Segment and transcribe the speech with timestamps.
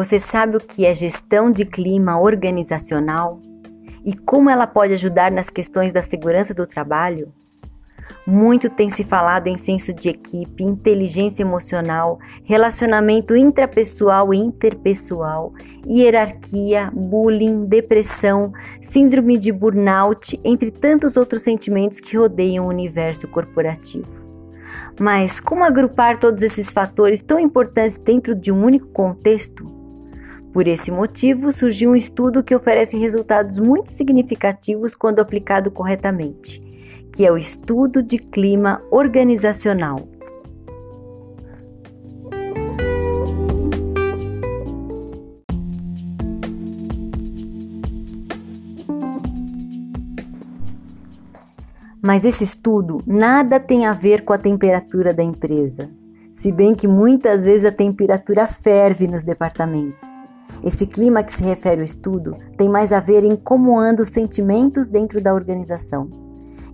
[0.00, 3.38] Você sabe o que é gestão de clima organizacional
[4.02, 7.30] e como ela pode ajudar nas questões da segurança do trabalho?
[8.26, 15.52] Muito tem se falado em senso de equipe, inteligência emocional, relacionamento intrapessoal e interpessoal,
[15.86, 24.08] hierarquia, bullying, depressão, síndrome de burnout, entre tantos outros sentimentos que rodeiam o universo corporativo.
[24.98, 29.79] Mas como agrupar todos esses fatores tão importantes dentro de um único contexto?
[30.52, 36.60] Por esse motivo, surgiu um estudo que oferece resultados muito significativos quando aplicado corretamente,
[37.12, 40.08] que é o estudo de clima organizacional.
[52.02, 55.90] Mas esse estudo nada tem a ver com a temperatura da empresa,
[56.32, 60.29] se bem que muitas vezes a temperatura ferve nos departamentos.
[60.64, 64.10] Esse clima que se refere ao estudo tem mais a ver em como andam os
[64.10, 66.10] sentimentos dentro da organização.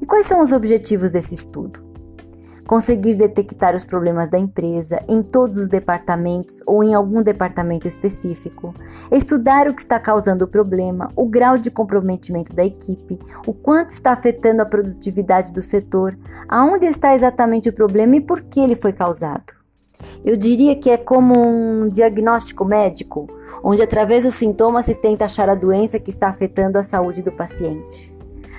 [0.00, 1.86] E quais são os objetivos desse estudo?
[2.66, 8.74] conseguir detectar os problemas da empresa em todos os departamentos ou em algum departamento específico,
[9.10, 13.90] estudar o que está causando o problema, o grau de comprometimento da equipe, o quanto
[13.90, 18.76] está afetando a produtividade do setor, aonde está exatamente o problema e por que ele
[18.76, 19.54] foi causado.
[20.24, 23.28] Eu diria que é como um diagnóstico médico,
[23.62, 27.32] onde através dos sintomas se tenta achar a doença que está afetando a saúde do
[27.32, 28.12] paciente.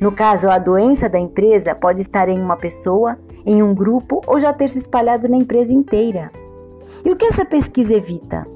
[0.00, 4.40] No caso, a doença da empresa pode estar em uma pessoa, em um grupo ou
[4.40, 6.30] já ter se espalhado na empresa inteira.
[7.04, 8.46] E o que essa pesquisa evita?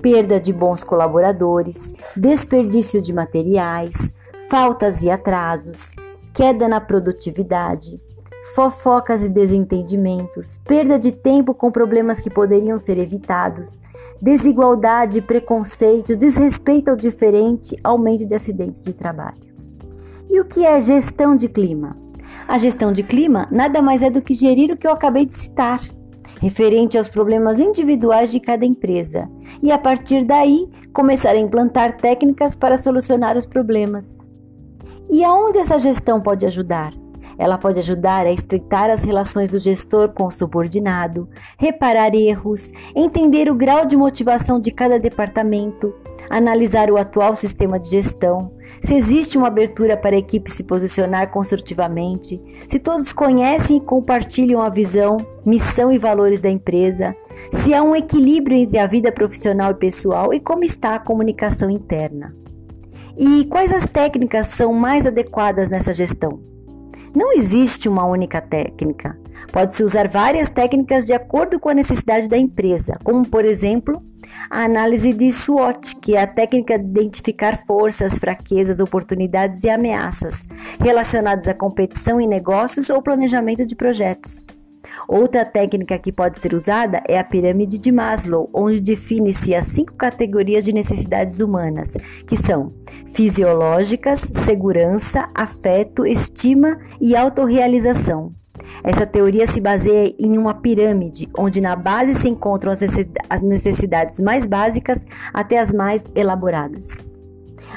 [0.00, 4.14] Perda de bons colaboradores, desperdício de materiais,
[4.48, 5.96] faltas e atrasos,
[6.32, 8.00] queda na produtividade,
[8.54, 13.80] fofocas e desentendimentos, perda de tempo com problemas que poderiam ser evitados,
[14.20, 19.54] desigualdade, preconceito, desrespeito ao diferente, aumento de acidentes de trabalho.
[20.30, 21.96] E o que é gestão de clima?
[22.46, 25.34] A gestão de clima nada mais é do que gerir o que eu acabei de
[25.34, 25.80] citar,
[26.40, 29.28] referente aos problemas individuais de cada empresa,
[29.62, 34.18] e a partir daí começar a implantar técnicas para solucionar os problemas.
[35.10, 36.92] E aonde essa gestão pode ajudar?
[37.38, 43.50] Ela pode ajudar a estreitar as relações do gestor com o subordinado, reparar erros, entender
[43.50, 45.94] o grau de motivação de cada departamento,
[46.30, 48.52] analisar o atual sistema de gestão,
[48.82, 54.60] se existe uma abertura para a equipe se posicionar construtivamente, se todos conhecem e compartilham
[54.60, 57.14] a visão, missão e valores da empresa,
[57.52, 61.70] se há um equilíbrio entre a vida profissional e pessoal e como está a comunicação
[61.70, 62.34] interna.
[63.16, 66.55] E quais as técnicas são mais adequadas nessa gestão?
[67.16, 69.18] Não existe uma única técnica.
[69.50, 73.96] Pode-se usar várias técnicas de acordo com a necessidade da empresa, como, por exemplo,
[74.50, 80.44] a análise de SWOT, que é a técnica de identificar forças, fraquezas, oportunidades e ameaças
[80.78, 84.46] relacionadas à competição em negócios ou planejamento de projetos.
[85.08, 89.94] Outra técnica que pode ser usada é a pirâmide de Maslow, onde define-se as cinco
[89.94, 91.94] categorias de necessidades humanas,
[92.26, 92.72] que são
[93.06, 98.34] fisiológicas, segurança, afeto, estima e autorrealização.
[98.82, 102.72] Essa teoria se baseia em uma pirâmide, onde na base se encontram
[103.30, 107.15] as necessidades mais básicas até as mais elaboradas.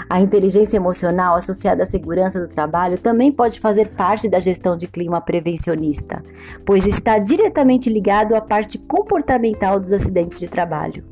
[0.07, 4.87] A inteligência emocional associada à segurança do trabalho também pode fazer parte da gestão de
[4.87, 6.23] clima prevencionista,
[6.65, 11.03] pois está diretamente ligado à parte comportamental dos acidentes de trabalho.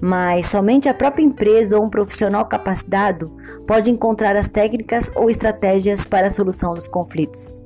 [0.00, 3.36] Mas somente a própria empresa ou um profissional capacitado
[3.66, 7.60] pode encontrar as técnicas ou estratégias para a solução dos conflitos.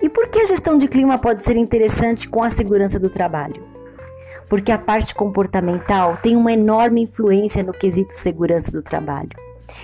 [0.00, 3.73] E por que a gestão de clima pode ser interessante com a segurança do trabalho?
[4.48, 9.30] Porque a parte comportamental tem uma enorme influência no quesito segurança do trabalho.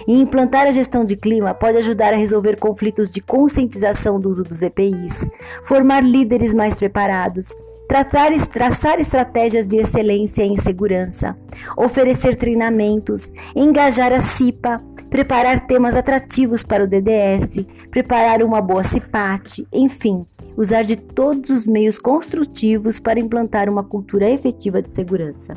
[0.06, 4.44] E implantar a gestão de clima pode ajudar a resolver conflitos de conscientização do uso
[4.44, 5.26] dos EPIs,
[5.62, 7.54] formar líderes mais preparados,
[7.88, 11.36] traçar, traçar estratégias de excelência em segurança,
[11.76, 19.66] oferecer treinamentos, engajar a CIPA, preparar temas atrativos para o DDS, preparar uma boa CIPAT,
[19.72, 20.24] enfim,
[20.56, 25.56] usar de todos os meios construtivos para implantar uma cultura efetiva de segurança.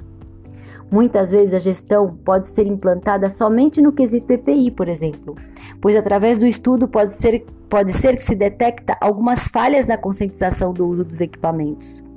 [0.92, 5.36] Muitas vezes a gestão pode ser implantada somente no quesito EPI, por exemplo,
[5.80, 10.74] pois através do estudo pode ser, pode ser que se detecta algumas falhas na conscientização
[10.74, 12.13] do uso dos equipamentos.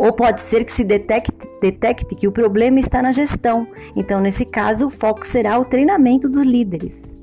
[0.00, 1.30] Ou pode ser que se detecte,
[1.60, 6.26] detecte que o problema está na gestão, então, nesse caso, o foco será o treinamento
[6.26, 7.14] dos líderes.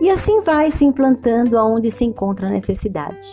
[0.00, 3.30] E assim vai se implantando aonde se encontra a necessidade.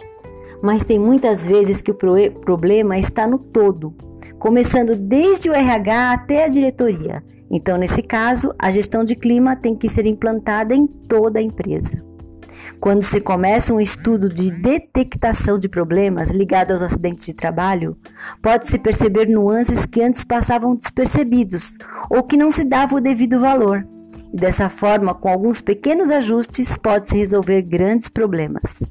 [0.61, 3.95] Mas tem muitas vezes que o problema está no todo,
[4.39, 7.23] começando desde o RH até a diretoria.
[7.49, 12.01] Então, nesse caso, a gestão de clima tem que ser implantada em toda a empresa.
[12.85, 17.97] Quando se começa um estudo de detectação de problemas ligados aos acidentes de trabalho,
[18.43, 21.79] pode-se perceber nuances que antes passavam despercebidos
[22.11, 23.83] ou que não se dava o devido valor.
[24.31, 28.83] E dessa forma, com alguns pequenos ajustes, pode-se resolver grandes problemas.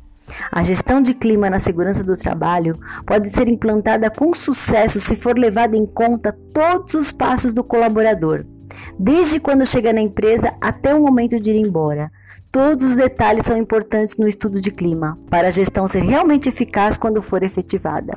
[0.50, 2.76] A gestão de clima na segurança do trabalho
[3.06, 8.44] pode ser implantada com sucesso se for levado em conta todos os passos do colaborador,
[8.99, 12.11] desde quando chega na empresa até o momento de ir embora.
[12.54, 16.96] Todos os detalhes são importantes no estudo de clima, para a gestão ser realmente eficaz
[16.96, 18.12] quando for efetivada.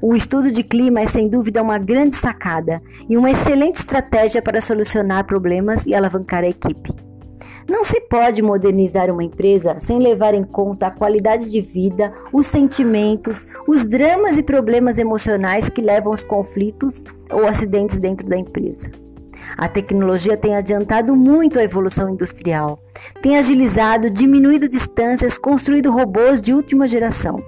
[0.00, 4.60] O estudo de clima é sem dúvida uma grande sacada e uma excelente estratégia para
[4.60, 6.92] solucionar problemas e alavancar a equipe.
[7.68, 12.46] Não se pode modernizar uma empresa sem levar em conta a qualidade de vida, os
[12.46, 18.88] sentimentos, os dramas e problemas emocionais que levam aos conflitos ou acidentes dentro da empresa.
[19.56, 22.78] A tecnologia tem adiantado muito a evolução industrial,
[23.22, 27.42] tem agilizado, diminuído distâncias, construído robôs de última geração.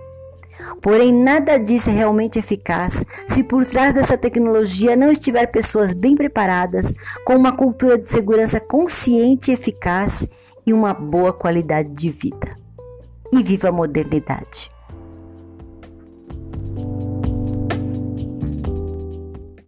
[0.80, 6.14] Porém, nada disso é realmente eficaz se por trás dessa tecnologia não estiver pessoas bem
[6.14, 6.92] preparadas,
[7.24, 10.26] com uma cultura de segurança consciente e eficaz
[10.66, 12.50] e uma boa qualidade de vida.
[13.32, 14.68] E viva a modernidade!